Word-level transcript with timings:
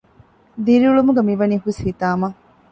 ދިރިއުޅުމުގަ 0.65 1.21
މިވަނީ 1.27 1.55
ހުސްހިތާމަ 1.63 2.27